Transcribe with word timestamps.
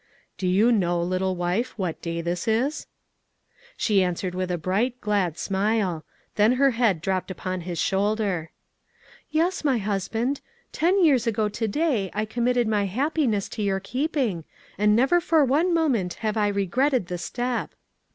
"Do 0.35 0.47
you 0.47 0.71
know, 0.71 0.99
little 1.03 1.35
wife, 1.35 1.77
what 1.77 2.01
day 2.01 2.21
this 2.21 2.47
is?" 2.47 2.87
She 3.77 4.01
answered 4.03 4.33
with 4.33 4.49
a 4.49 4.57
bright, 4.57 4.99
glad 4.99 5.37
smile; 5.37 6.03
then 6.37 6.53
her 6.53 6.71
head 6.71 7.01
dropped 7.01 7.29
upon 7.29 7.61
his 7.61 7.77
shoulder. 7.77 8.49
"Yes, 9.29 9.63
my 9.63 9.77
husband; 9.77 10.41
ten 10.71 11.05
years 11.05 11.27
ago 11.27 11.49
to 11.49 11.67
day 11.67 12.09
I 12.15 12.25
committed 12.25 12.67
my 12.67 12.85
happiness 12.85 13.47
to 13.49 13.61
your 13.61 13.79
keeping, 13.79 14.43
and 14.75 14.95
never 14.95 15.21
for 15.21 15.45
one 15.45 15.71
moment 15.71 16.15
have 16.25 16.35
I 16.35 16.47
regretted 16.47 17.05
the 17.05 17.19
step." 17.19 17.75